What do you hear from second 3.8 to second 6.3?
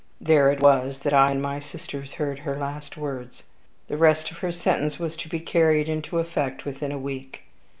The rest of her sentence was to be carried into